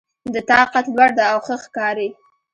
د 0.33 0.35
تا 0.49 0.59
قد 0.73 0.85
لوړ 0.95 1.09
ده 1.17 1.25
او 1.33 1.39
ښه 1.45 1.55
ښکاري 1.63 2.09